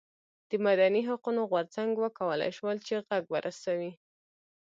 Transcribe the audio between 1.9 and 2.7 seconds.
وکولای